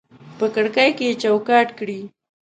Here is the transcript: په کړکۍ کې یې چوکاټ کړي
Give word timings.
په 0.37 0.45
کړکۍ 0.55 0.89
کې 0.97 1.05
یې 1.09 1.19
چوکاټ 1.21 1.67
کړي 1.79 2.01